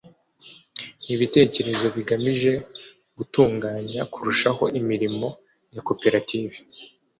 [1.05, 2.51] n'ibitekerezo bigamije
[3.17, 5.27] gutunganya kurushaho imirimo
[5.73, 6.57] ya koperative